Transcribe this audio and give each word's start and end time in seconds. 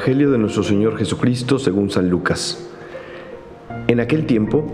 Evangelio 0.00 0.30
de 0.30 0.38
nuestro 0.38 0.62
Señor 0.62 0.96
Jesucristo 0.96 1.58
según 1.58 1.90
San 1.90 2.08
Lucas. 2.08 2.70
En 3.86 4.00
aquel 4.00 4.24
tiempo, 4.24 4.64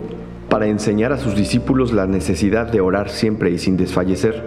para 0.48 0.68
enseñar 0.68 1.12
a 1.12 1.18
sus 1.18 1.34
discípulos 1.34 1.92
la 1.92 2.06
necesidad 2.06 2.70
de 2.70 2.80
orar 2.80 3.08
siempre 3.08 3.50
y 3.50 3.58
sin 3.58 3.76
desfallecer, 3.76 4.40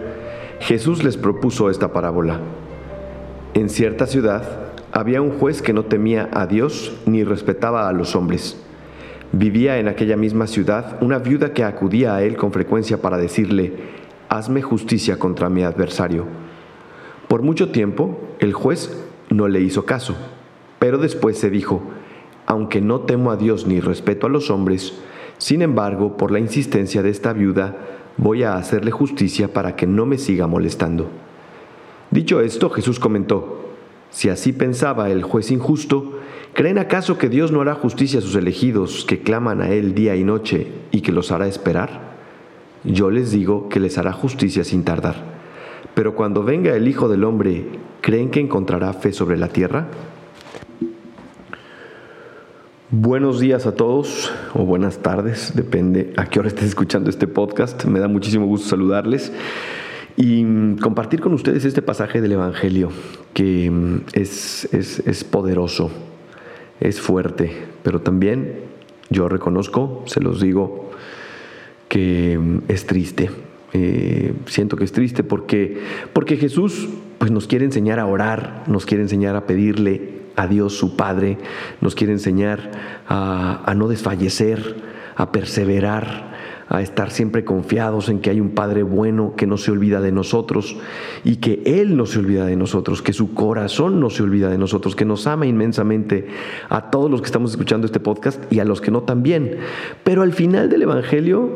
Jesús 0.62 1.04
les 1.04 1.18
propuso 1.18 1.70
esta 1.70 1.92
parábola. 1.92 2.40
En 3.56 3.68
cierta 3.68 4.08
ciudad 4.08 4.72
había 4.94 5.22
un 5.22 5.32
juez 5.32 5.62
que 5.62 5.74
no 5.74 5.84
temía 5.84 6.30
a 6.32 6.48
Dios 6.48 6.96
ni 7.06 7.26
respetaba 7.26 7.90
a 7.90 7.92
los 7.92 8.16
hombres. 8.16 8.64
Vivía 9.34 9.80
en 9.80 9.90
aquella 9.90 10.16
misma 10.16 10.48
ciudad 10.48 10.98
una 11.02 11.20
viuda 11.20 11.52
que 11.52 11.66
acudía 11.66 12.16
a 12.16 12.24
él 12.24 12.38
con 12.38 12.54
frecuencia 12.54 13.02
para 13.02 13.18
decirle, 13.18 13.74
hazme 14.30 14.62
justicia 14.62 15.20
contra 15.20 15.50
mi 15.50 15.62
adversario. 15.62 16.26
Por 17.28 17.42
mucho 17.42 17.70
tiempo, 17.70 18.18
el 18.40 18.54
juez 18.54 19.06
no 19.30 19.50
le 19.50 19.60
hizo 19.60 19.84
caso, 19.84 20.16
pero 20.80 20.98
después 20.98 21.38
se 21.38 21.50
dijo, 21.50 21.82
aunque 22.46 22.82
no 22.82 23.02
temo 23.02 23.32
a 23.32 23.38
Dios 23.38 23.68
ni 23.68 23.80
respeto 23.80 24.28
a 24.28 24.30
los 24.30 24.50
hombres, 24.50 24.94
sin 25.38 25.62
embargo, 25.62 26.18
por 26.18 26.32
la 26.32 26.40
insistencia 26.40 27.04
de 27.04 27.10
esta 27.10 27.32
viuda, 27.34 27.78
voy 28.18 28.44
a 28.44 28.56
hacerle 28.56 28.92
justicia 28.92 29.54
para 29.54 29.76
que 29.76 29.88
no 29.88 30.06
me 30.06 30.18
siga 30.18 30.48
molestando. 30.48 31.08
Dicho 32.12 32.42
esto, 32.42 32.70
Jesús 32.70 33.00
comentó, 33.00 33.70
si 34.10 34.30
así 34.30 34.52
pensaba 34.52 35.10
el 35.10 35.24
juez 35.24 35.52
injusto, 35.52 36.20
¿creen 36.54 36.80
acaso 36.80 37.18
que 37.18 37.30
Dios 37.30 37.52
no 37.52 37.62
hará 37.62 37.76
justicia 37.76 38.20
a 38.20 38.22
sus 38.22 38.36
elegidos 38.36 39.06
que 39.06 39.22
claman 39.22 39.62
a 39.62 39.70
Él 39.70 39.94
día 39.94 40.16
y 40.16 40.24
noche 40.24 40.68
y 40.92 41.02
que 41.02 41.12
los 41.12 41.32
hará 41.32 41.48
esperar? 41.48 42.18
Yo 42.84 43.12
les 43.12 43.32
digo 43.32 43.70
que 43.70 43.80
les 43.80 43.98
hará 43.98 44.12
justicia 44.12 44.64
sin 44.64 44.84
tardar. 44.84 45.38
Pero 45.94 46.16
cuando 46.16 46.44
venga 46.44 46.76
el 46.76 46.88
Hijo 46.88 47.10
del 47.10 47.24
Hombre, 47.24 47.66
¿creen 48.02 48.32
que 48.32 48.40
encontrará 48.40 48.94
fe 48.94 49.14
sobre 49.14 49.38
la 49.38 49.50
tierra? 49.50 49.88
Buenos 52.92 53.40
días 53.40 53.68
a 53.68 53.76
todos 53.76 54.32
o 54.56 54.66
buenas 54.66 54.98
tardes, 55.04 55.54
depende 55.54 56.12
a 56.18 56.26
qué 56.26 56.40
hora 56.40 56.48
estés 56.48 56.66
escuchando 56.66 57.12
este 57.12 57.28
podcast. 57.28 57.86
Me 57.86 58.00
da 58.00 58.08
muchísimo 58.08 58.48
gusto 58.48 58.68
saludarles 58.68 59.32
y 60.18 60.44
mm, 60.44 60.80
compartir 60.80 61.20
con 61.22 61.34
ustedes 61.34 61.66
este 61.66 61.84
pasaje 61.84 62.20
del 62.20 62.32
Evangelio 62.32 62.90
que 63.36 63.70
mm, 63.70 63.98
es, 64.14 64.68
es, 64.74 65.00
es 65.06 65.24
poderoso, 65.24 65.92
es 66.80 67.00
fuerte, 67.00 67.52
pero 67.84 68.02
también 68.02 68.56
yo 69.12 69.30
reconozco, 69.30 70.04
se 70.08 70.20
los 70.20 70.42
digo, 70.42 70.90
que 71.90 72.40
mm, 72.40 72.58
es 72.70 72.88
triste 72.88 73.30
eh, 73.72 74.34
siento 74.48 74.78
que 74.78 74.84
es 74.84 74.92
triste 74.92 75.24
porque, 75.24 75.78
porque 76.14 76.38
Jesús 76.38 76.90
pues, 77.20 77.30
nos 77.30 77.46
quiere 77.46 77.66
enseñar 77.66 78.00
a 78.00 78.08
orar, 78.08 78.64
nos 78.68 78.86
quiere 78.88 79.04
enseñar 79.04 79.36
a 79.36 79.46
pedirle 79.46 80.19
a 80.40 80.48
Dios 80.48 80.74
su 80.74 80.96
Padre, 80.96 81.38
nos 81.82 81.96
quiere 81.96 82.14
enseñar 82.14 82.72
a, 83.10 83.74
no 83.76 83.90
desfallecer, 83.90 84.78
a 85.18 85.34
perseverar, 85.34 86.30
a 86.70 86.82
estar 86.82 87.12
siempre 87.12 87.44
confiados 87.44 88.08
en 88.08 88.22
que 88.22 88.30
hay 88.30 88.40
un 88.40 88.52
Padre 88.52 88.84
bueno 88.84 89.34
que 89.36 89.48
no 89.48 89.58
se 89.58 89.72
olvida 89.72 90.00
de 90.00 90.14
nosotros 90.14 90.78
y 91.26 91.38
que 91.38 91.62
Él 91.66 91.98
no 91.98 92.06
se 92.06 92.20
olvida 92.20 92.46
de 92.46 92.56
nosotros, 92.56 93.02
que 93.02 93.12
su 93.12 93.34
corazón 93.34 94.00
no 94.00 94.10
se 94.10 94.24
olvida 94.24 94.50
de 94.50 94.58
nosotros, 94.58 94.96
que 94.96 95.04
nos 95.04 95.28
ama 95.28 95.46
inmensamente 95.46 96.28
a 96.70 96.90
todos 96.90 97.12
los 97.12 97.20
que 97.20 97.26
estamos 97.26 97.52
escuchando 97.52 97.86
este 97.86 98.00
podcast 98.00 98.42
y 98.50 98.60
a 98.60 98.66
los 98.66 98.80
que 98.80 98.92
no 98.92 99.02
también. 99.02 99.58
Pero 100.06 100.22
al 100.22 100.32
final 100.32 100.70
del 100.70 100.84
Evangelio 100.84 101.50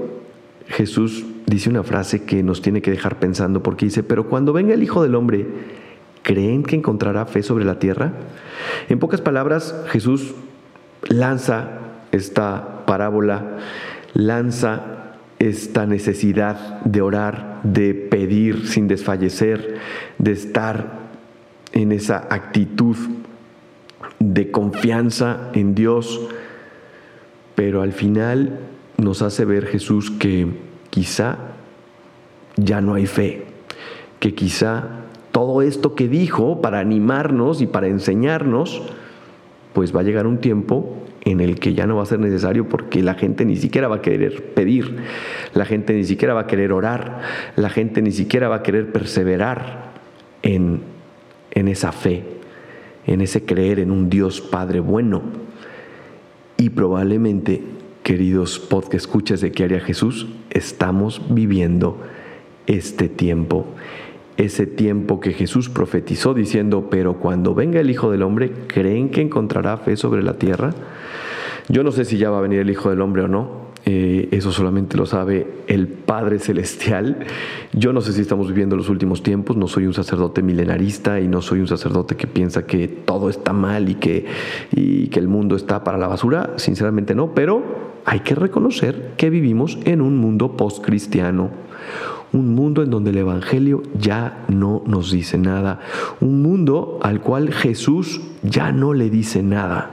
Jesús 0.68 1.24
dice 1.46 1.70
una 1.70 1.84
frase 1.84 2.26
que 2.26 2.44
nos 2.44 2.62
tiene 2.62 2.82
que 2.82 2.92
dejar 2.92 3.18
pensando 3.18 3.64
porque 3.64 3.86
dice, 3.86 4.04
pero 4.04 4.28
cuando 4.28 4.52
venga 4.52 4.74
el 4.74 4.84
Hijo 4.84 5.02
del 5.04 5.16
Hombre, 5.16 5.48
¿creen 6.24 6.64
que 6.64 6.76
encontrará 6.76 7.26
fe 7.28 7.44
sobre 7.44 7.66
la 7.66 7.78
tierra? 7.78 8.14
En 8.90 8.98
pocas 8.98 9.22
palabras, 9.22 9.76
Jesús 9.90 10.34
lanza 11.08 11.70
esta 12.12 12.86
parábola, 12.86 13.60
lanza 14.14 14.82
esta 15.40 15.86
necesidad 15.86 16.82
de 16.82 17.02
orar, 17.02 17.60
de 17.64 17.94
pedir 17.94 18.68
sin 18.68 18.88
desfallecer, 18.88 19.78
de 20.18 20.32
estar 20.32 21.04
en 21.74 21.92
esa 21.92 22.28
actitud 22.30 22.96
de 24.20 24.52
confianza 24.52 25.50
en 25.54 25.76
Dios, 25.76 26.22
pero 27.56 27.82
al 27.82 27.92
final 27.92 28.60
nos 28.98 29.22
hace 29.22 29.44
ver 29.44 29.68
Jesús 29.68 30.12
que 30.12 30.48
quizá 30.90 31.38
ya 32.56 32.80
no 32.80 32.94
hay 32.94 33.08
fe, 33.08 33.46
que 34.20 34.34
quizá 34.34 35.04
todo 35.34 35.64
esto 35.64 35.96
que 35.96 36.08
dijo 36.08 36.62
para 36.62 36.80
animarnos 36.80 37.62
y 37.62 37.68
para 37.68 37.88
enseñarnos, 37.88 38.84
pues 39.74 39.94
va 39.94 40.02
a 40.02 40.04
llegar 40.04 40.28
un 40.28 40.38
tiempo 40.38 40.96
en 41.26 41.42
el 41.42 41.60
que 41.60 41.74
ya 41.74 41.88
no 41.88 41.96
va 41.96 42.04
a 42.04 42.06
ser 42.06 42.20
necesario 42.20 42.70
porque 42.70 43.02
la 43.02 43.16
gente 43.16 43.44
ni 43.44 43.56
siquiera 43.56 43.88
va 43.88 43.98
a 43.98 44.02
querer 44.02 44.54
pedir, 44.54 44.98
la 45.56 45.66
gente 45.66 45.94
ni 45.94 46.04
siquiera 46.04 46.36
va 46.36 46.42
a 46.42 46.48
querer 46.48 46.72
orar, 46.72 47.22
la 47.56 47.70
gente 47.70 48.04
ni 48.04 48.12
siquiera 48.12 48.48
va 48.48 48.58
a 48.58 48.64
querer 48.64 48.92
perseverar 48.92 49.94
en, 50.44 50.82
en 51.52 51.68
esa 51.68 51.92
fe, 51.92 52.24
en 53.08 53.22
ese 53.22 53.44
creer 53.44 53.80
en 53.80 53.90
un 53.90 54.12
Dios 54.12 54.40
Padre 54.40 54.82
bueno. 54.82 55.24
Y 56.58 56.70
probablemente 56.70 57.64
queridos 58.04 58.60
podcast 58.60 59.06
escuchas 59.06 59.42
de 59.42 59.52
qué 59.52 59.64
haría 59.64 59.80
Jesús, 59.80 60.28
estamos 60.52 61.22
viviendo 61.34 61.98
este 62.68 63.10
tiempo. 63.10 63.66
Ese 64.38 64.66
tiempo 64.66 65.20
que 65.20 65.32
Jesús 65.32 65.70
profetizó 65.70 66.34
diciendo, 66.34 66.88
pero 66.90 67.20
cuando 67.20 67.54
venga 67.54 67.80
el 67.80 67.90
Hijo 67.90 68.10
del 68.12 68.24
Hombre, 68.24 68.52
¿creen 68.68 69.10
que 69.10 69.22
encontrará 69.22 69.78
fe 69.78 69.96
sobre 69.96 70.24
la 70.24 70.34
tierra? 70.34 70.74
Yo 71.70 71.84
no 71.84 71.92
sé 71.92 72.04
si 72.06 72.18
ya 72.18 72.30
va 72.30 72.40
a 72.40 72.42
venir 72.42 72.60
el 72.60 72.70
Hijo 72.70 72.90
del 72.90 73.02
Hombre 73.02 73.24
o 73.24 73.28
no, 73.28 73.64
eh, 73.86 74.30
eso 74.32 74.54
solamente 74.54 74.96
lo 74.96 75.06
sabe 75.06 75.46
el 75.68 75.88
Padre 75.88 76.40
Celestial. 76.40 77.26
Yo 77.74 77.92
no 77.92 78.00
sé 78.00 78.14
si 78.14 78.22
estamos 78.22 78.48
viviendo 78.48 78.78
los 78.78 78.90
últimos 78.90 79.24
tiempos, 79.24 79.58
no 79.58 79.68
soy 79.68 79.88
un 79.88 79.94
sacerdote 79.94 80.42
milenarista 80.42 81.20
y 81.20 81.28
no 81.28 81.42
soy 81.42 81.60
un 81.60 81.68
sacerdote 81.68 82.16
que 82.16 82.28
piensa 82.28 82.66
que 82.66 82.88
todo 82.88 83.30
está 83.30 83.52
mal 83.52 83.90
y 83.90 83.96
que, 83.96 84.26
el 85.14 85.28
mundo 85.28 85.56
está 85.56 85.84
para 85.84 85.98
la 85.98 86.08
basura, 86.08 86.54
sinceramente 86.58 87.14
no, 87.14 87.34
pero 87.34 87.64
hay 88.04 88.22
que 88.22 88.36
reconocer 88.36 89.12
que 89.16 89.30
vivimos 89.30 89.78
en 89.86 90.02
un 90.02 90.18
mundo 90.18 90.58
postcristiano, 90.58 91.52
un 92.34 92.56
mundo 92.56 92.84
en 92.84 92.90
donde 92.90 93.12
el 93.12 93.18
Evangelio 93.18 93.84
ya 93.98 94.44
no 94.50 94.84
nos 94.86 95.12
dice 95.12 95.38
nada, 95.38 95.80
un 96.20 96.42
mundo 96.42 97.00
al 97.02 97.22
cual 97.22 97.54
Jesús 97.54 98.22
ya 98.42 98.72
no 98.72 98.94
le 98.94 99.10
dice 99.10 99.44
nada. 99.44 99.92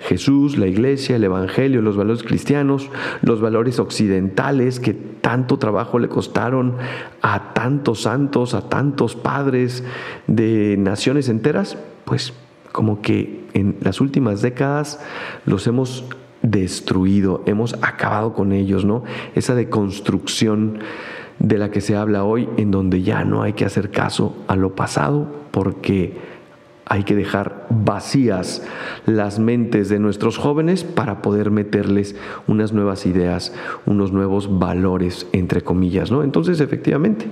Jesús, 0.00 0.58
la 0.58 0.66
iglesia, 0.66 1.16
el 1.16 1.24
Evangelio, 1.24 1.80
los 1.80 1.96
valores 1.96 2.22
cristianos, 2.22 2.90
los 3.22 3.40
valores 3.40 3.78
occidentales 3.78 4.78
que 4.78 4.92
tanto 4.92 5.58
trabajo 5.58 5.98
le 5.98 6.08
costaron 6.08 6.74
a 7.22 7.54
tantos 7.54 8.02
santos, 8.02 8.52
a 8.52 8.68
tantos 8.68 9.16
padres 9.16 9.82
de 10.26 10.76
naciones 10.78 11.30
enteras, 11.30 11.78
pues 12.04 12.34
como 12.70 13.00
que 13.00 13.46
en 13.54 13.76
las 13.80 14.02
últimas 14.02 14.42
décadas 14.42 15.00
los 15.46 15.66
hemos 15.66 16.04
destruido, 16.42 17.42
hemos 17.46 17.74
acabado 17.80 18.34
con 18.34 18.52
ellos, 18.52 18.84
¿no? 18.84 19.04
Esa 19.34 19.54
deconstrucción 19.54 20.80
de 21.38 21.58
la 21.58 21.70
que 21.70 21.80
se 21.80 21.96
habla 21.96 22.24
hoy, 22.24 22.48
en 22.56 22.70
donde 22.70 23.02
ya 23.02 23.24
no 23.24 23.42
hay 23.42 23.52
que 23.54 23.64
hacer 23.64 23.90
caso 23.90 24.36
a 24.46 24.56
lo 24.56 24.74
pasado, 24.74 25.26
porque 25.50 26.14
hay 26.86 27.04
que 27.04 27.14
dejar 27.14 27.66
vacías 27.70 28.62
las 29.06 29.38
mentes 29.38 29.88
de 29.88 29.98
nuestros 29.98 30.36
jóvenes 30.36 30.84
para 30.84 31.22
poder 31.22 31.50
meterles 31.50 32.14
unas 32.46 32.72
nuevas 32.72 33.06
ideas, 33.06 33.54
unos 33.86 34.12
nuevos 34.12 34.58
valores, 34.58 35.26
entre 35.32 35.62
comillas, 35.62 36.10
¿no? 36.10 36.22
Entonces, 36.22 36.60
efectivamente, 36.60 37.26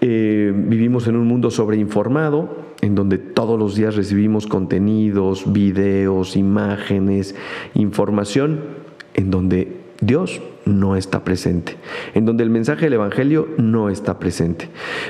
eh, 0.00 0.52
vivimos 0.54 1.06
en 1.06 1.16
un 1.16 1.26
mundo 1.26 1.50
sobreinformado, 1.50 2.66
en 2.82 2.94
donde 2.94 3.18
todos 3.18 3.58
los 3.58 3.76
días 3.76 3.96
recibimos 3.96 4.46
contenidos, 4.46 5.52
videos, 5.52 6.36
imágenes, 6.36 7.34
información, 7.74 8.60
en 9.14 9.30
donde 9.30 9.80
Dios 10.00 10.42
no 10.66 10.96
está 10.96 11.24
presente, 11.24 11.76
en 12.14 12.26
donde 12.26 12.44
el 12.44 12.50
mensaje 12.50 12.84
del 12.86 12.94
Evangelio 12.94 13.48
no 13.56 13.88
está 13.88 14.18
presente. 14.18 14.68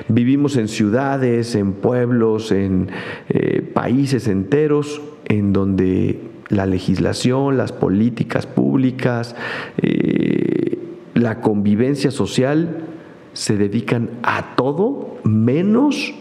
Vivimos 0.08 0.56
en 0.56 0.68
ciudades, 0.68 1.54
en 1.56 1.72
pueblos, 1.72 2.52
en 2.52 2.90
eh, 3.28 3.62
países 3.62 4.28
enteros, 4.28 5.00
en 5.24 5.52
donde 5.52 6.20
la 6.48 6.66
legislación, 6.66 7.56
las 7.56 7.72
políticas 7.72 8.46
públicas, 8.46 9.34
eh, 9.82 10.78
la 11.14 11.40
convivencia 11.40 12.10
social 12.10 12.84
se 13.32 13.56
dedican 13.56 14.10
a 14.22 14.54
todo 14.56 15.18
menos 15.24 16.14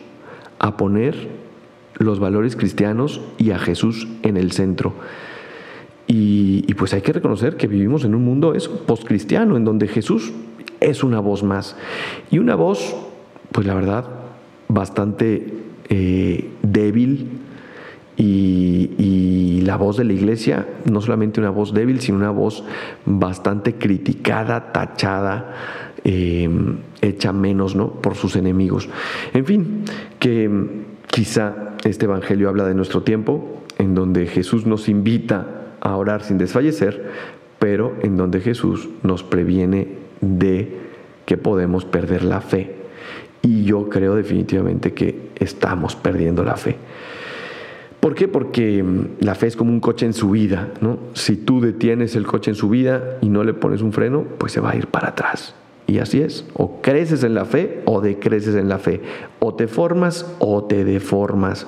a 0.59 0.77
poner 0.77 1.29
los 1.97 2.19
valores 2.19 2.55
cristianos 2.55 3.21
y 3.37 3.51
a 3.51 3.59
Jesús 3.59 4.07
en 4.23 4.37
el 4.37 4.51
centro. 4.53 4.93
Y, 6.07 6.73
pues 6.75 6.93
hay 6.93 7.01
que 7.01 7.13
reconocer 7.13 7.57
que 7.57 7.67
vivimos 7.67 8.03
en 8.05 8.13
un 8.13 8.23
mundo 8.23 8.53
eso, 8.53 8.83
postcristiano, 8.85 9.57
en 9.57 9.65
donde 9.65 9.87
Jesús 9.87 10.33
es 10.79 11.03
una 11.03 11.19
voz 11.19 11.43
más. 11.43 11.75
Y 12.29 12.37
una 12.37 12.55
voz, 12.55 12.95
pues 13.51 13.65
la 13.65 13.73
verdad, 13.73 14.05
bastante 14.67 15.53
eh, 15.89 16.51
débil 16.61 17.39
y, 18.17 19.61
la 19.63 19.77
voz 19.77 19.97
de 19.97 20.03
la 20.03 20.13
iglesia, 20.13 20.67
no 20.85 21.01
solamente 21.01 21.39
una 21.39 21.49
voz 21.49 21.73
débil, 21.73 21.99
sino 21.99 22.19
una 22.19 22.29
voz 22.29 22.63
bastante 23.03 23.73
criticada, 23.73 24.71
tachada, 24.71 25.55
eh, 26.03 26.47
hecha 27.01 27.33
menos 27.33 27.75
¿no? 27.75 27.89
por 27.89 28.13
sus 28.13 28.35
enemigos. 28.35 28.87
En 29.33 29.43
fin, 29.43 29.85
que 30.19 30.85
quizá 31.07 31.75
este 31.83 32.05
Evangelio 32.05 32.47
habla 32.47 32.65
de 32.67 32.75
nuestro 32.75 33.01
tiempo, 33.01 33.63
en 33.79 33.95
donde 33.95 34.27
Jesús 34.27 34.67
nos 34.67 34.87
invita 34.87 35.64
a 35.85 35.95
orar 35.95 36.23
sin 36.23 36.37
desfallecer, 36.37 37.11
pero 37.59 37.95
en 38.01 38.17
donde 38.17 38.41
Jesús 38.41 38.89
nos 39.03 39.23
previene 39.23 39.87
de 40.19 40.77
que 41.25 41.37
podemos 41.37 41.85
perder 41.85 42.23
la 42.23 42.41
fe. 42.41 42.75
Y 43.41 43.63
yo 43.63 43.89
creo 43.89 44.15
definitivamente 44.15 44.93
que 44.93 45.29
estamos 45.35 45.95
perdiendo 45.95 46.43
la 46.43 46.57
fe. 46.57 46.75
¿Por 47.99 48.15
qué? 48.15 48.27
Porque 48.27 48.83
mm, 48.83 49.07
la 49.19 49.35
fe 49.35 49.47
es 49.47 49.55
como 49.55 49.71
un 49.71 49.79
coche 49.79 50.05
en 50.05 50.13
subida, 50.13 50.69
¿no? 50.81 50.97
Si 51.13 51.35
tú 51.37 51.61
detienes 51.61 52.15
el 52.15 52.25
coche 52.25 52.51
en 52.51 52.55
subida 52.55 53.17
y 53.21 53.29
no 53.29 53.43
le 53.43 53.53
pones 53.53 53.81
un 53.81 53.93
freno, 53.93 54.25
pues 54.37 54.51
se 54.51 54.59
va 54.59 54.71
a 54.71 54.75
ir 54.75 54.87
para 54.87 55.09
atrás. 55.09 55.55
Y 55.87 55.99
así 55.99 56.21
es, 56.21 56.45
o 56.55 56.81
creces 56.81 57.23
en 57.23 57.35
la 57.35 57.45
fe 57.45 57.81
o 57.85 58.01
decreces 58.01 58.55
en 58.55 58.69
la 58.69 58.79
fe, 58.79 59.01
o 59.39 59.53
te 59.53 59.67
formas 59.67 60.25
o 60.39 60.63
te 60.63 60.83
deformas. 60.83 61.67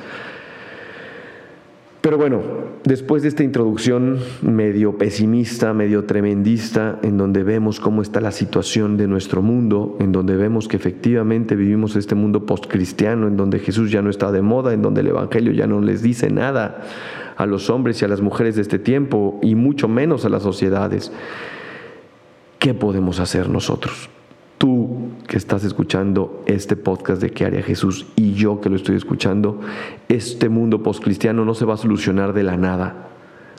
Pero 2.08 2.18
bueno, 2.18 2.42
después 2.86 3.22
de 3.22 3.28
esta 3.28 3.44
introducción 3.44 4.20
medio 4.42 4.98
pesimista, 4.98 5.74
medio 5.74 6.06
tremendista, 6.06 7.00
en 7.04 7.18
donde 7.18 7.44
vemos 7.44 7.82
cómo 7.82 8.02
está 8.02 8.22
la 8.22 8.32
situación 8.32 8.96
de 8.96 9.10
nuestro 9.10 9.42
mundo, 9.42 9.98
en 10.00 10.14
donde 10.14 10.38
vemos 10.38 10.70
que 10.70 10.78
efectivamente 10.78 11.58
vivimos 11.58 11.98
este 11.98 12.16
mundo 12.16 12.46
postcristiano, 12.46 13.28
en 13.28 13.36
donde 13.36 13.60
Jesús 13.60 13.92
ya 13.92 14.02
no 14.02 14.10
está 14.10 14.32
de 14.32 14.42
moda, 14.42 14.72
en 14.72 14.84
donde 14.84 15.02
el 15.02 15.08
Evangelio 15.08 15.52
ya 15.52 15.68
no 15.68 15.82
les 15.82 16.02
dice 16.02 16.30
nada 16.30 16.80
a 17.36 17.46
los 17.46 17.70
hombres 17.70 18.02
y 18.02 18.06
a 18.06 18.08
las 18.08 18.22
mujeres 18.22 18.56
de 18.56 18.62
este 18.62 18.80
tiempo, 18.80 19.38
y 19.44 19.56
mucho 19.56 19.90
menos 19.90 20.24
a 20.24 20.30
las 20.30 20.44
sociedades, 20.44 21.12
¿qué 22.58 22.74
podemos 22.74 23.20
hacer 23.20 23.50
nosotros? 23.50 24.10
Que 25.28 25.38
estás 25.38 25.64
escuchando 25.66 26.44
este 26.46 26.76
podcast 26.76 27.22
de 27.22 27.32
qué 27.32 27.46
haría 27.46 27.62
Jesús 27.62 28.08
y 28.16 28.34
yo 28.34 28.62
que 28.62 28.70
lo 28.70 28.78
estoy 28.78 28.96
escuchando, 28.96 29.60
este 30.08 30.50
mundo 30.50 30.82
postcristiano 30.82 31.44
no 31.44 31.54
se 31.54 31.66
va 31.66 31.74
a 31.74 31.78
solucionar 31.78 32.34
de 32.34 32.44
la 32.44 32.58
nada. 32.58 33.10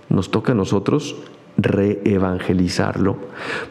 Nos 0.09 0.31
toca 0.31 0.53
a 0.53 0.55
nosotros 0.55 1.17
reevangelizarlo. 1.59 3.19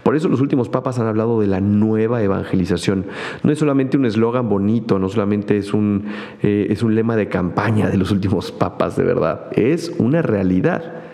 Por 0.03 0.15
eso 0.15 0.27
los 0.29 0.41
últimos 0.41 0.69
papas 0.69 0.99
han 0.99 1.07
hablado 1.07 1.39
de 1.39 1.47
la 1.47 1.61
nueva 1.61 2.21
evangelización. 2.21 3.05
No 3.43 3.51
es 3.51 3.59
solamente 3.59 3.97
un 3.97 4.05
eslogan 4.05 4.47
bonito, 4.47 4.99
no 4.99 5.09
solamente 5.09 5.57
es 5.57 5.73
un, 5.73 6.05
eh, 6.43 6.67
es 6.69 6.83
un 6.83 6.93
lema 6.93 7.15
de 7.15 7.29
campaña 7.29 7.89
de 7.89 7.97
los 7.97 8.11
últimos 8.11 8.51
papas, 8.51 8.95
de 8.95 9.03
verdad. 9.03 9.47
Es 9.53 9.91
una 9.97 10.21
realidad 10.21 11.06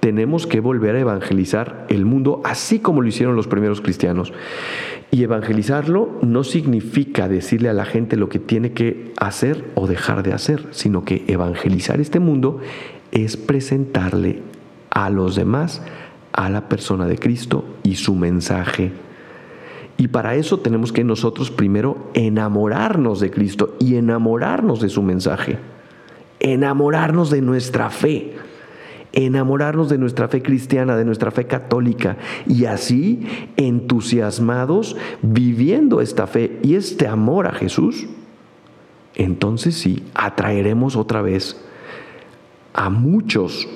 tenemos 0.00 0.46
que 0.46 0.60
volver 0.60 0.96
a 0.96 1.00
evangelizar 1.00 1.86
el 1.88 2.04
mundo 2.04 2.40
así 2.44 2.78
como 2.78 3.02
lo 3.02 3.08
hicieron 3.08 3.36
los 3.36 3.48
primeros 3.48 3.80
cristianos. 3.80 4.32
Y 5.10 5.22
evangelizarlo 5.22 6.18
no 6.22 6.44
significa 6.44 7.28
decirle 7.28 7.68
a 7.68 7.72
la 7.74 7.84
gente 7.84 8.16
lo 8.16 8.28
que 8.28 8.38
tiene 8.38 8.72
que 8.72 9.12
hacer 9.16 9.64
o 9.74 9.86
dejar 9.86 10.22
de 10.22 10.32
hacer, 10.32 10.66
sino 10.72 11.04
que 11.04 11.24
evangelizar 11.28 12.00
este 12.00 12.20
mundo 12.20 12.60
es 13.12 13.36
presentarle 13.36 14.42
a 14.90 15.10
los 15.10 15.36
demás 15.36 15.82
a 16.32 16.50
la 16.50 16.68
persona 16.68 17.06
de 17.06 17.18
Cristo 17.18 17.64
y 17.82 17.96
su 17.96 18.14
mensaje. 18.14 18.92
Y 19.96 20.08
para 20.08 20.34
eso 20.34 20.58
tenemos 20.58 20.92
que 20.92 21.04
nosotros 21.04 21.50
primero 21.50 22.10
enamorarnos 22.12 23.20
de 23.20 23.30
Cristo 23.30 23.74
y 23.78 23.96
enamorarnos 23.96 24.80
de 24.80 24.90
su 24.90 25.02
mensaje, 25.02 25.58
enamorarnos 26.40 27.30
de 27.30 27.40
nuestra 27.40 27.88
fe 27.88 28.34
enamorarnos 29.16 29.88
de 29.88 29.96
nuestra 29.96 30.28
fe 30.28 30.42
cristiana, 30.42 30.94
de 30.94 31.06
nuestra 31.06 31.30
fe 31.30 31.46
católica 31.46 32.18
y 32.46 32.66
así 32.66 33.26
entusiasmados 33.56 34.96
viviendo 35.22 36.02
esta 36.02 36.26
fe 36.26 36.60
y 36.62 36.74
este 36.74 37.08
amor 37.08 37.46
a 37.46 37.52
Jesús, 37.52 38.06
entonces 39.14 39.74
sí, 39.74 40.04
atraeremos 40.14 40.96
otra 40.96 41.22
vez 41.22 41.58
a 42.74 42.90
muchos 42.90 43.66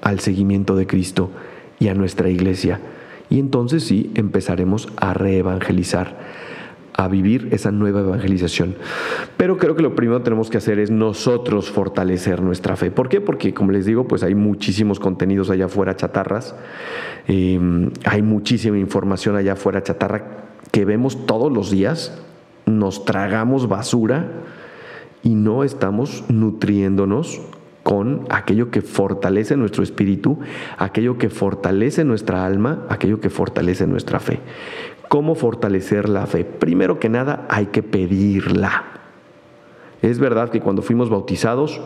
al 0.00 0.20
seguimiento 0.20 0.76
de 0.76 0.86
Cristo 0.86 1.30
y 1.80 1.88
a 1.88 1.94
nuestra 1.94 2.30
iglesia. 2.30 2.80
Y 3.30 3.40
entonces 3.40 3.82
sí 3.82 4.12
empezaremos 4.14 4.88
a 4.96 5.14
reevangelizar 5.14 6.16
a 6.94 7.08
vivir 7.08 7.48
esa 7.50 7.72
nueva 7.72 8.00
evangelización. 8.00 8.76
Pero 9.36 9.58
creo 9.58 9.74
que 9.74 9.82
lo 9.82 9.94
primero 9.94 10.18
que 10.18 10.24
tenemos 10.24 10.48
que 10.48 10.58
hacer 10.58 10.78
es 10.78 10.90
nosotros 10.90 11.70
fortalecer 11.70 12.40
nuestra 12.40 12.76
fe. 12.76 12.90
¿Por 12.90 13.08
qué? 13.08 13.20
Porque, 13.20 13.52
como 13.52 13.72
les 13.72 13.84
digo, 13.84 14.06
pues 14.06 14.22
hay 14.22 14.34
muchísimos 14.34 15.00
contenidos 15.00 15.50
allá 15.50 15.66
afuera 15.66 15.96
chatarras, 15.96 16.54
em, 17.26 17.90
hay 18.04 18.22
muchísima 18.22 18.78
información 18.78 19.36
allá 19.36 19.54
afuera 19.54 19.82
chatarra 19.82 20.44
que 20.70 20.84
vemos 20.84 21.26
todos 21.26 21.52
los 21.52 21.70
días, 21.70 22.16
nos 22.66 23.04
tragamos 23.04 23.68
basura 23.68 24.30
y 25.22 25.34
no 25.34 25.64
estamos 25.64 26.24
nutriéndonos 26.28 27.40
con 27.82 28.24
aquello 28.30 28.70
que 28.70 28.80
fortalece 28.80 29.56
nuestro 29.56 29.82
espíritu, 29.82 30.38
aquello 30.78 31.18
que 31.18 31.28
fortalece 31.28 32.02
nuestra 32.02 32.46
alma, 32.46 32.86
aquello 32.88 33.20
que 33.20 33.30
fortalece 33.30 33.86
nuestra 33.86 34.20
fe. 34.20 34.40
¿Cómo 35.14 35.36
fortalecer 35.36 36.08
la 36.08 36.26
fe? 36.26 36.44
Primero 36.44 36.98
que 36.98 37.08
nada 37.08 37.46
hay 37.48 37.66
que 37.66 37.84
pedirla. 37.84 38.82
Es 40.02 40.18
verdad 40.18 40.50
que 40.50 40.58
cuando 40.58 40.82
fuimos 40.82 41.08
bautizados, 41.08 41.80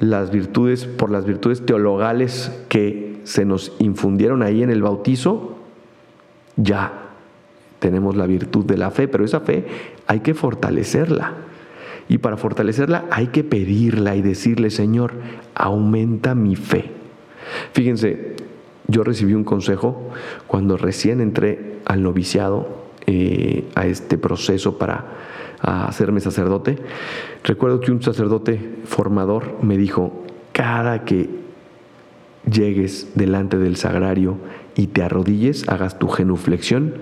las 0.00 0.32
virtudes, 0.32 0.84
por 0.84 1.08
las 1.08 1.24
virtudes 1.24 1.64
teologales 1.64 2.50
que 2.68 3.20
se 3.22 3.44
nos 3.44 3.76
infundieron 3.78 4.42
ahí 4.42 4.64
en 4.64 4.70
el 4.70 4.82
bautizo, 4.82 5.56
ya 6.56 7.10
tenemos 7.78 8.16
la 8.16 8.26
virtud 8.26 8.64
de 8.64 8.76
la 8.76 8.90
fe, 8.90 9.06
pero 9.06 9.24
esa 9.24 9.38
fe 9.38 9.66
hay 10.08 10.18
que 10.18 10.34
fortalecerla. 10.34 11.32
Y 12.08 12.18
para 12.18 12.36
fortalecerla 12.36 13.04
hay 13.12 13.28
que 13.28 13.44
pedirla 13.44 14.16
y 14.16 14.22
decirle, 14.22 14.70
Señor, 14.70 15.12
aumenta 15.54 16.34
mi 16.34 16.56
fe. 16.56 16.90
Fíjense, 17.70 18.34
yo 18.88 19.04
recibí 19.04 19.34
un 19.34 19.44
consejo 19.44 20.10
cuando 20.48 20.76
recién 20.76 21.20
entré 21.20 21.73
al 21.84 22.02
noviciado, 22.02 22.84
eh, 23.06 23.68
a 23.74 23.86
este 23.86 24.18
proceso 24.18 24.78
para 24.78 25.04
hacerme 25.60 26.20
sacerdote. 26.20 26.78
Recuerdo 27.42 27.80
que 27.80 27.90
un 27.90 28.02
sacerdote 28.02 28.76
formador 28.84 29.62
me 29.62 29.78
dijo, 29.78 30.24
cada 30.52 31.04
que 31.04 31.28
llegues 32.50 33.12
delante 33.14 33.58
del 33.58 33.76
sagrario 33.76 34.36
y 34.74 34.88
te 34.88 35.02
arrodilles, 35.02 35.68
hagas 35.68 35.98
tu 35.98 36.08
genuflexión, 36.08 36.94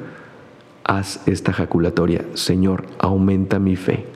haz 0.85 1.27
esta 1.27 1.53
jaculatoria, 1.53 2.25
Señor, 2.35 2.87
aumenta 2.99 3.59
mi 3.59 3.77
fe. 3.77 4.07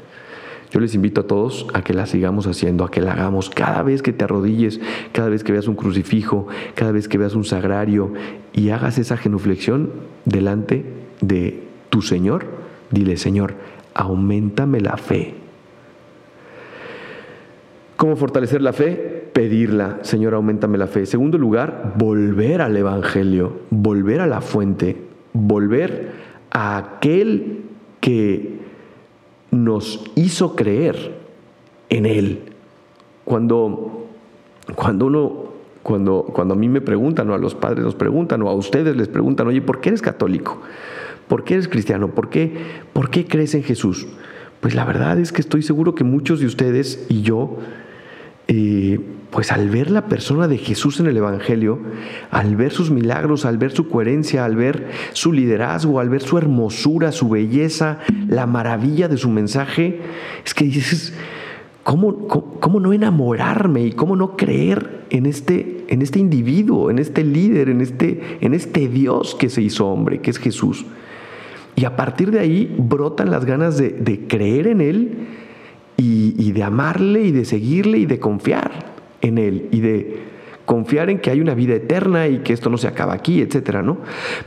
Yo 0.70 0.80
les 0.80 0.94
invito 0.94 1.23
a 1.23 1.26
todos 1.26 1.66
a 1.75 1.82
que 1.82 1.94
la 1.94 2.06
sigamos 2.06 2.46
haciendo, 2.46 2.85
a 2.85 2.90
que 2.90 3.00
la 3.00 3.12
hagamos 3.12 3.50
cada 3.50 3.82
vez 3.82 4.02
que 4.02 4.12
te 4.12 4.25
arrodilles, 4.25 4.80
cada 5.12 5.28
vez 5.28 5.44
que 5.44 5.52
veas 5.52 5.68
un 5.68 5.76
crucifijo, 5.76 6.49
cada 6.75 6.92
vez 6.92 7.08
que 7.08 7.18
veas 7.18 7.35
un 7.35 7.44
sagrario 7.44 8.12
y 8.52 8.70
hagas 8.70 8.99
esa 8.99 9.16
genuflexión 9.16 9.90
delante 10.25 10.85
de 11.20 11.62
tu 11.90 12.02
Señor. 12.02 12.46
Dile, 12.90 13.16
Señor, 13.16 13.54
aumentame 13.94 14.80
la 14.80 14.96
fe. 14.96 15.35
¿Cómo 17.96 18.16
fortalecer 18.16 18.61
la 18.61 18.73
fe? 18.73 19.30
Pedirla, 19.32 19.99
Señor, 20.02 20.35
aumentame 20.35 20.78
la 20.78 20.87
fe. 20.87 21.06
Segundo 21.06 21.38
lugar, 21.38 21.94
volver 21.96 22.61
al 22.61 22.76
Evangelio, 22.76 23.61
volver 23.70 24.20
a 24.20 24.26
la 24.26 24.40
fuente, 24.40 24.96
volver 25.32 26.11
a 26.50 26.76
aquel 26.76 27.62
que 28.00 28.55
nos 29.50 30.04
hizo 30.14 30.56
creer 30.56 31.14
en 31.88 32.06
Él. 32.06 32.42
Cuando, 33.24 34.06
cuando 34.74 35.06
uno, 35.06 35.44
cuando, 35.82 36.22
cuando 36.22 36.54
a 36.54 36.56
mí 36.56 36.68
me 36.68 36.80
preguntan, 36.80 37.30
o 37.30 37.34
a 37.34 37.38
los 37.38 37.54
padres 37.54 37.84
nos 37.84 37.94
preguntan, 37.94 38.42
o 38.42 38.48
a 38.48 38.54
ustedes 38.54 38.96
les 38.96 39.08
preguntan, 39.08 39.46
oye, 39.46 39.62
¿por 39.62 39.80
qué 39.80 39.90
eres 39.90 40.02
católico? 40.02 40.60
¿Por 41.28 41.44
qué 41.44 41.54
eres 41.54 41.68
cristiano? 41.68 42.08
¿Por 42.08 42.28
qué, 42.28 42.56
¿Por 42.92 43.10
qué 43.10 43.26
crees 43.26 43.54
en 43.54 43.62
Jesús? 43.62 44.06
Pues 44.60 44.74
la 44.74 44.84
verdad 44.84 45.18
es 45.18 45.32
que 45.32 45.40
estoy 45.40 45.62
seguro 45.62 45.94
que 45.94 46.04
muchos 46.04 46.40
de 46.40 46.46
ustedes 46.46 47.06
y 47.08 47.22
yo 47.22 47.58
eh, 48.48 49.00
pues 49.30 49.50
al 49.50 49.68
ver 49.68 49.90
la 49.90 50.06
persona 50.06 50.46
de 50.46 50.56
Jesús 50.56 51.00
en 51.00 51.06
el 51.06 51.16
Evangelio, 51.16 51.80
al 52.30 52.56
ver 52.56 52.72
sus 52.72 52.90
milagros, 52.90 53.44
al 53.44 53.58
ver 53.58 53.72
su 53.72 53.88
coherencia, 53.88 54.44
al 54.44 54.56
ver 54.56 54.88
su 55.12 55.32
liderazgo, 55.32 56.00
al 56.00 56.08
ver 56.08 56.22
su 56.22 56.38
hermosura, 56.38 57.12
su 57.12 57.28
belleza, 57.28 57.98
la 58.28 58.46
maravilla 58.46 59.08
de 59.08 59.16
su 59.16 59.28
mensaje, 59.28 60.00
es 60.44 60.54
que 60.54 60.64
dices, 60.64 61.12
¿cómo, 61.82 62.28
cómo, 62.28 62.78
no 62.78 62.92
enamorarme 62.92 63.84
y 63.84 63.92
cómo 63.92 64.14
no 64.14 64.36
creer 64.36 65.04
en 65.10 65.26
este, 65.26 65.84
en 65.88 66.00
este 66.00 66.20
individuo, 66.20 66.90
en 66.90 67.00
este 67.00 67.24
líder, 67.24 67.68
en 67.68 67.80
este, 67.80 68.38
en 68.40 68.54
este 68.54 68.88
Dios 68.88 69.34
que 69.34 69.50
se 69.50 69.60
hizo 69.60 69.86
hombre, 69.88 70.20
que 70.20 70.30
es 70.30 70.38
Jesús? 70.38 70.86
Y 71.74 71.84
a 71.84 71.96
partir 71.96 72.30
de 72.30 72.38
ahí 72.38 72.74
brotan 72.78 73.30
las 73.30 73.44
ganas 73.44 73.76
de 73.76 74.24
creer 74.28 74.68
en 74.68 74.80
Él 74.80 75.28
y, 75.96 76.52
de 76.52 76.62
amarle 76.62 77.22
y 77.22 77.32
de 77.32 77.44
seguirle 77.44 77.98
y 77.98 78.06
de 78.06 78.18
confiar. 78.18 78.94
en 79.22 79.38
Él 79.38 79.68
y 79.72 79.80
de 79.80 80.26
confiar 80.66 81.08
en 81.08 81.20
que 81.20 81.30
hay 81.30 81.40
una 81.40 81.54
vida 81.54 81.74
eterna 81.74 82.28
y 82.28 82.38
que 82.38 82.52
esto 82.52 82.68
no 82.68 82.76
se 82.76 82.88
acaba 82.88 83.14
aquí, 83.14 83.40
etcétera, 83.40 83.82
¿no? 83.82 83.98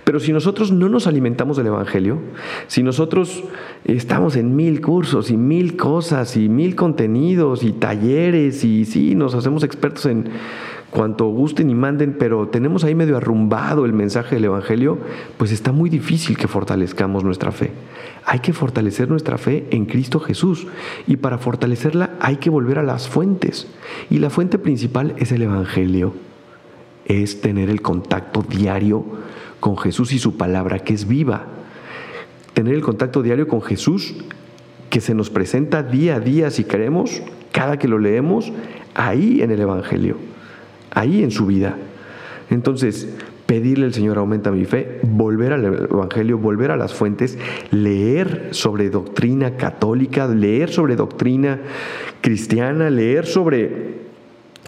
Pero 0.03 0.19
si 0.19 0.31
nosotros 0.33 0.71
no 0.71 0.89
nos 0.89 1.07
alimentamos 1.07 1.57
del 1.57 1.67
Evangelio, 1.67 2.19
si 2.67 2.83
nosotros 2.83 3.43
estamos 3.85 4.35
en 4.35 4.55
mil 4.55 4.81
cursos 4.81 5.31
y 5.31 5.37
mil 5.37 5.77
cosas 5.77 6.35
y 6.37 6.49
mil 6.49 6.75
contenidos 6.75 7.63
y 7.63 7.71
talleres 7.71 8.63
y 8.63 8.85
sí, 8.85 9.15
nos 9.15 9.33
hacemos 9.33 9.63
expertos 9.63 10.05
en 10.05 10.29
cuanto 10.89 11.27
gusten 11.27 11.69
y 11.69 11.75
manden, 11.75 12.15
pero 12.17 12.47
tenemos 12.47 12.83
ahí 12.83 12.95
medio 12.95 13.17
arrumbado 13.17 13.85
el 13.85 13.93
mensaje 13.93 14.35
del 14.35 14.45
Evangelio, 14.45 14.97
pues 15.37 15.51
está 15.51 15.71
muy 15.71 15.89
difícil 15.89 16.37
que 16.37 16.47
fortalezcamos 16.47 17.23
nuestra 17.23 17.51
fe. 17.51 17.71
Hay 18.25 18.39
que 18.39 18.53
fortalecer 18.53 19.09
nuestra 19.09 19.37
fe 19.37 19.67
en 19.71 19.85
Cristo 19.85 20.19
Jesús 20.19 20.67
y 21.07 21.17
para 21.17 21.37
fortalecerla 21.37 22.11
hay 22.19 22.37
que 22.37 22.49
volver 22.49 22.79
a 22.79 22.83
las 22.83 23.07
fuentes. 23.07 23.67
Y 24.09 24.17
la 24.17 24.29
fuente 24.29 24.57
principal 24.57 25.13
es 25.17 25.31
el 25.31 25.43
Evangelio, 25.43 26.13
es 27.05 27.41
tener 27.41 27.69
el 27.69 27.81
contacto 27.81 28.41
diario 28.41 29.05
con 29.59 29.77
Jesús 29.77 30.11
y 30.13 30.19
su 30.19 30.37
palabra 30.37 30.79
que 30.79 30.93
es 30.93 31.07
viva. 31.07 31.45
Tener 32.53 32.73
el 32.73 32.81
contacto 32.81 33.21
diario 33.21 33.47
con 33.47 33.61
Jesús 33.61 34.15
que 34.89 35.01
se 35.01 35.13
nos 35.13 35.29
presenta 35.29 35.83
día 35.83 36.15
a 36.15 36.19
día 36.19 36.49
si 36.49 36.63
queremos, 36.63 37.21
cada 37.51 37.77
que 37.77 37.87
lo 37.87 37.99
leemos, 37.99 38.51
ahí 38.95 39.43
en 39.43 39.51
el 39.51 39.61
Evangelio 39.61 40.17
ahí 40.91 41.23
en 41.23 41.31
su 41.31 41.45
vida. 41.45 41.75
Entonces, 42.49 43.07
pedirle 43.45 43.85
al 43.85 43.93
Señor 43.93 44.17
aumenta 44.17 44.51
mi 44.51 44.65
fe, 44.65 44.99
volver 45.03 45.53
al 45.53 45.65
Evangelio, 45.65 46.37
volver 46.37 46.71
a 46.71 46.77
las 46.77 46.93
fuentes, 46.93 47.37
leer 47.71 48.49
sobre 48.51 48.89
doctrina 48.89 49.57
católica, 49.57 50.27
leer 50.27 50.69
sobre 50.69 50.95
doctrina 50.95 51.59
cristiana, 52.21 52.89
leer 52.89 53.25
sobre 53.25 53.99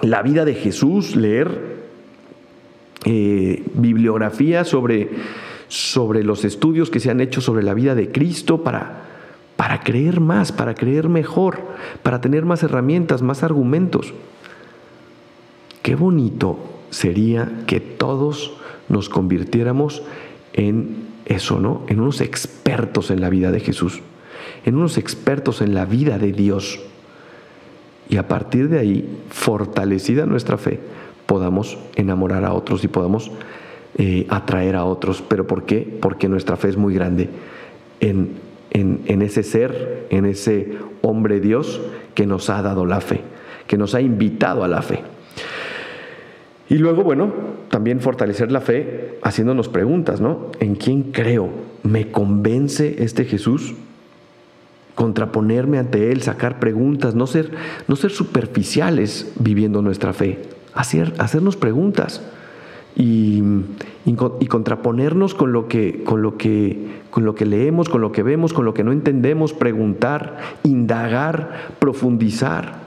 la 0.01 0.23
vida 0.23 0.45
de 0.45 0.55
Jesús, 0.55 1.15
leer 1.15 1.79
eh, 3.05 3.63
bibliografía 3.75 4.63
sobre, 4.63 5.09
sobre 5.67 6.23
los 6.23 6.43
estudios 6.43 6.89
que 6.89 6.99
se 6.99 7.11
han 7.11 7.21
hecho 7.21 7.41
sobre 7.41 7.63
la 7.63 7.73
vida 7.73 7.93
de 7.93 8.11
Cristo 8.11 8.63
para, 8.63 9.03
para 9.57 9.81
creer 9.81 10.21
más, 10.21 10.51
para 10.51 10.73
creer 10.73 11.07
mejor, 11.07 11.59
para 12.03 12.19
tener 12.19 12.45
más 12.45 12.63
herramientas, 12.63 13.21
más 13.21 13.43
argumentos. 13.43 14.13
Qué 15.81 15.95
bonito 15.95 16.59
sería 16.91 17.63
que 17.65 17.79
todos 17.79 18.53
nos 18.89 19.09
convirtiéramos 19.09 20.03
en 20.53 21.07
eso, 21.25 21.59
¿no? 21.59 21.83
En 21.87 21.99
unos 21.99 22.21
expertos 22.21 23.09
en 23.09 23.21
la 23.21 23.29
vida 23.29 23.51
de 23.51 23.61
Jesús, 23.61 24.01
en 24.65 24.75
unos 24.75 24.97
expertos 24.97 25.61
en 25.61 25.73
la 25.73 25.85
vida 25.85 26.19
de 26.19 26.31
Dios. 26.33 26.79
Y 28.09 28.17
a 28.17 28.27
partir 28.27 28.69
de 28.69 28.79
ahí, 28.79 29.19
fortalecida 29.29 30.25
nuestra 30.25 30.57
fe, 30.57 30.79
podamos 31.25 31.77
enamorar 31.95 32.43
a 32.43 32.53
otros 32.53 32.83
y 32.83 32.87
podamos 32.87 33.31
eh, 33.97 34.27
atraer 34.29 34.75
a 34.75 34.85
otros. 34.85 35.23
¿Pero 35.27 35.47
por 35.47 35.65
qué? 35.65 35.97
Porque 36.01 36.27
nuestra 36.27 36.57
fe 36.57 36.69
es 36.69 36.77
muy 36.77 36.93
grande 36.93 37.29
en, 38.01 38.35
en 38.71 39.21
ese 39.21 39.43
ser, 39.43 40.07
en 40.09 40.25
ese 40.25 40.77
hombre 41.01 41.39
Dios 41.39 41.81
que 42.13 42.27
nos 42.27 42.49
ha 42.49 42.61
dado 42.61 42.85
la 42.85 43.01
fe, 43.01 43.21
que 43.67 43.77
nos 43.77 43.95
ha 43.95 44.01
invitado 44.01 44.63
a 44.63 44.67
la 44.67 44.81
fe. 44.81 45.10
Y 46.71 46.77
luego, 46.77 47.03
bueno, 47.03 47.33
también 47.67 47.99
fortalecer 47.99 48.49
la 48.49 48.61
fe 48.61 49.19
haciéndonos 49.23 49.67
preguntas, 49.67 50.21
¿no? 50.21 50.51
¿En 50.61 50.75
quién 50.75 51.11
creo? 51.11 51.49
¿Me 51.83 52.11
convence 52.11 53.03
este 53.03 53.25
Jesús? 53.25 53.73
Contraponerme 54.95 55.79
ante 55.79 56.13
Él, 56.13 56.21
sacar 56.21 56.59
preguntas, 56.59 57.13
no 57.13 57.27
ser, 57.27 57.51
no 57.89 57.97
ser 57.97 58.11
superficiales 58.11 59.33
viviendo 59.37 59.81
nuestra 59.81 60.13
fe, 60.13 60.43
hacer, 60.73 61.13
hacernos 61.17 61.57
preguntas 61.57 62.21
y, 62.95 63.43
y, 64.05 64.47
contraponernos 64.47 65.33
con 65.33 65.51
lo, 65.51 65.67
que, 65.67 66.05
con, 66.05 66.21
lo 66.21 66.37
que, 66.37 67.01
con 67.09 67.25
lo 67.25 67.35
que 67.35 67.45
leemos, 67.45 67.89
con 67.89 67.99
lo 67.99 68.13
que 68.13 68.23
vemos, 68.23 68.53
con 68.53 68.63
lo 68.63 68.73
que 68.73 68.85
no 68.85 68.93
entendemos, 68.93 69.51
preguntar, 69.51 70.37
indagar, 70.63 71.73
profundizar, 71.79 72.79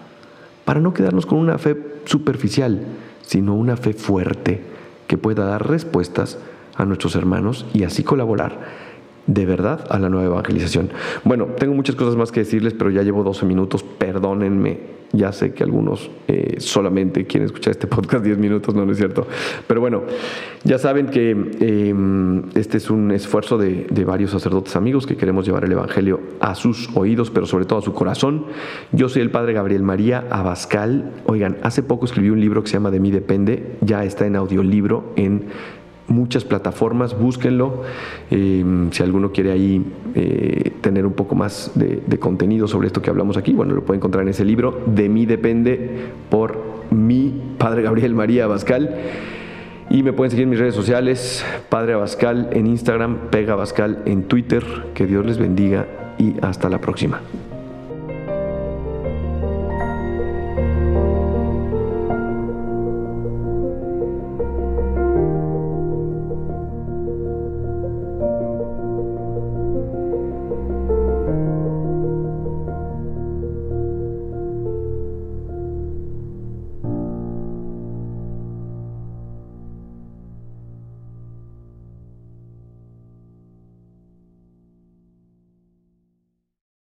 para 0.64 0.81
no 0.81 0.95
quedarnos 0.95 1.26
con 1.26 1.37
una 1.37 1.59
fe 1.59 1.76
superficial 2.07 2.87
sino 3.26 3.54
una 3.54 3.76
fe 3.76 3.93
fuerte 3.93 4.62
que 5.07 5.19
pueda 5.19 5.45
dar 5.45 5.69
respuestas 5.69 6.38
a 6.76 6.85
nuestros 6.85 7.14
hermanos 7.16 7.66
y 7.73 7.85
así 7.85 8.02
colaborar 8.02 8.84
de 9.26 9.47
verdad 9.47 9.87
a 9.90 9.99
la 9.99 10.09
nueva 10.09 10.26
evangelización. 10.26 10.90
Bueno, 11.25 11.47
tengo 11.59 11.75
muchas 11.75 11.97
cosas 11.97 12.16
más 12.16 12.33
que 12.33 12.40
decirles, 12.40 12.75
pero 12.75 12.90
ya 12.90 13.02
llevo 13.02 13.23
12 13.23 13.47
minutos, 13.47 13.83
perdónenme 13.83 14.95
ya 15.14 15.33
sé 15.33 15.52
que 15.52 15.62
algunos 15.62 16.11
eh, 16.28 16.57
solamente 16.59 17.25
quieren 17.25 17.47
escuchar 17.47 17.71
este 17.73 17.87
podcast 17.87 18.25
10 18.25 18.38
minutos, 18.38 18.75
no, 18.75 18.85
no 18.85 18.93
es 18.93 18.99
cierto. 18.99 19.26
Pero 19.66 19.81
bueno, 19.81 20.02
ya 20.64 20.78
saben 20.78 21.07
que 21.07 21.31
em, 21.31 22.43
este 22.54 22.78
es 22.78 22.90
un 22.90 23.11
esfuerzo 23.12 23.57
de, 23.57 23.87
de, 23.90 24.04
varios 24.04 24.33
sacerdotes 24.33 24.75
amigos 24.76 25.07
que 25.07 25.16
queremos 25.16 25.47
llevar 25.47 25.64
el 25.64 25.73
Evangelio 25.73 26.21
a 26.40 26.54
sus 26.54 26.90
oídos, 26.97 27.31
pero 27.31 27.47
sobre 27.47 27.64
todo 27.64 27.78
a 27.78 27.83
su 27.83 27.93
corazón. 27.93 28.47
Yo 28.93 29.09
soy 29.09 29.23
el 29.23 29.31
Padre 29.31 29.52
Gabriel 29.52 29.83
María 29.83 30.26
Abascal. 30.31 31.12
Oigan, 31.26 31.59
hace 31.62 31.83
poco 31.83 32.07
escribí 32.07 32.31
un 32.31 32.40
libro 32.40 32.62
que 32.62 32.69
se 32.69 32.75
llama 32.75 32.90
De 32.90 33.00
mí 33.00 33.11
depende, 33.11 33.76
ya 33.83 34.04
está 34.04 34.26
en 34.26 34.37
audiolibro 34.37 35.12
en 35.16 35.45
muchas 36.08 36.44
plataformas, 36.44 37.18
búsquenlo. 37.18 37.82
Em, 38.30 38.90
si 38.90 39.02
alguno 39.02 39.32
quiere 39.32 39.52
ahí 39.52 39.84
eh, 40.14 40.73
tener 40.80 41.06
un 41.06 41.12
poco 41.12 41.34
más 41.34 41.73
de, 41.75 42.18
contenido 42.18 42.68
sobre 42.68 42.87
esto 42.87 43.02
que 43.02 43.11
hablamos 43.11 43.37
aquí, 43.37 43.52
bueno, 43.52 43.75
lo 43.75 43.84
puede 43.84 43.99
encontrar 43.99 44.23
en 44.23 44.30
ese 44.30 44.44
libro. 44.44 44.82
De 44.87 45.08
mí 45.08 45.26
depende 45.26 45.90
por 46.30 46.58
mi 46.90 47.54
Padre 47.58 47.82
Gabriel 47.82 48.14
María 48.14 48.44
Abascal. 48.44 48.94
Y 49.90 50.02
me 50.02 50.12
pueden 50.12 50.30
seguir 50.30 50.44
en 50.44 50.50
mis 50.50 50.58
redes 50.58 50.75
sociales, 50.75 51.44
Padre 51.68 51.92
Abascal 51.92 52.49
en 52.52 52.66
Instagram, 52.66 53.30
Pega 53.30 53.52
Abascal 53.52 54.02
en 54.06 54.25
Twitter. 54.25 54.64
Que 54.94 55.06
Dios 55.06 55.26
les 55.26 55.38
bendiga 55.38 55.87
y 56.18 56.34
hasta 56.40 56.70
la 56.70 56.80
próxima. 56.80 57.20